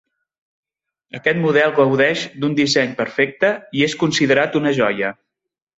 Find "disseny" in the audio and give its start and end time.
2.63-2.99